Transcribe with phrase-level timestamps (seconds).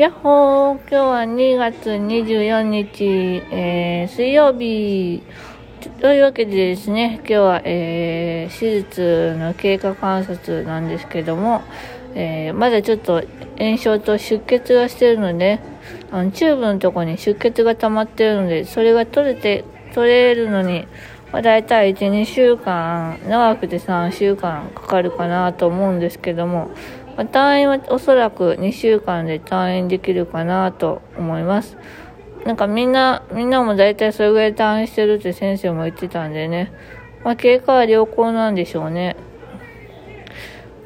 [0.00, 3.04] やっほー、今日は2月24日、
[3.52, 5.22] えー、水曜日、
[6.00, 11.60] というわけでですね、今日は、えー、手術の経過観察なんですけども、
[12.14, 13.22] えー、まだちょっと
[13.58, 15.60] 炎症と出血がしてるので、
[16.10, 20.86] あのチューブのとこに出血が溜まってるので、それが取れて、取れるのに、
[21.32, 26.70] まあ、大体1、2週間、長くて3週間かかるかなと思うんですけども、
[27.20, 31.76] まあ、退院はおそらく2週間で退院できるかなと思います。
[32.46, 36.72] なんかみんな、みんなも大体それぐらい退院してるって先生も言ってたんでね。
[37.22, 39.16] まあ経過は良好なんでしょうね。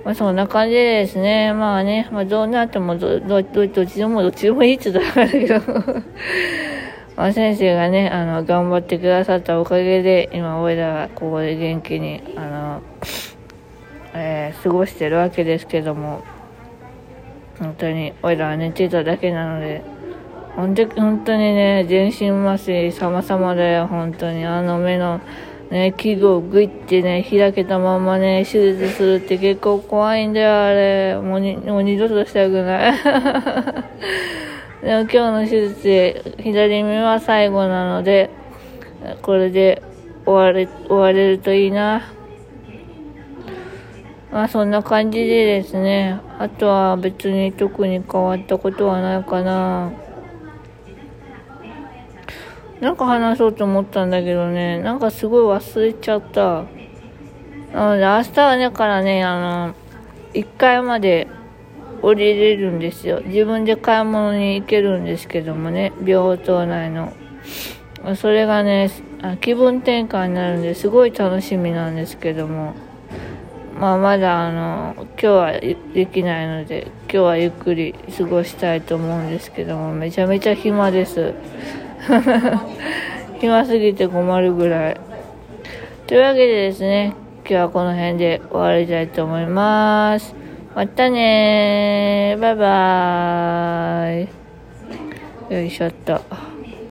[0.04, 1.52] まあそんな感じでですね。
[1.52, 5.60] まあね、まあどうなってもど、ど、ど、どっちでもどっちでもいいって言ったらけど。
[7.14, 12.82] まあ先生がね、あの、頑張ってくださったおかげで、今俺らがここで元気に、あの、
[14.14, 16.22] えー、過ごしてるわけですけども、
[17.58, 19.82] 本当に、俺らは寝てただけなので、
[20.56, 24.44] 本当本当にね、全身麻酔様々だよ、本当に。
[24.44, 25.20] あの目の、
[25.70, 31.16] ね、器具をグイってね、開けたままね、手術するって結構怖いんだよ、あれ。
[31.20, 32.92] もうに、もう二度としたくない。
[34.82, 38.30] でも今日の手術で、左目は最後なので、
[39.22, 39.82] これで
[40.24, 42.02] 終われ、終われるといいな。
[44.34, 49.92] まあそんな感じでですね、あとは別に特に変わったことはないかな。
[52.80, 56.64] なんか話そうと思ったんだけどね、なんかすごい忘れちゃった。
[57.72, 59.74] なので明日はねからね、あの、
[60.32, 61.28] 1階まで
[62.02, 63.20] 降りれるんですよ。
[63.26, 67.12] 自分で買い物に行けるんですけどもね、病棟内の。
[68.16, 68.90] それがね、
[69.40, 72.74] 気分転換になるんですごい楽しみなんですけども。
[73.78, 81.34] まあ、まだあの今日はできないので今日はゆっくり過ごしたいと思うんですけどもめちゃめちゃ暇です。
[83.40, 85.00] 暇すぎて困るぐらい。
[86.06, 90.34] というわけでですね今日はこの辺で終わりたいと思います。
[90.74, 94.28] またねバイバー
[95.50, 95.54] イ。
[95.54, 96.53] よいしょっと。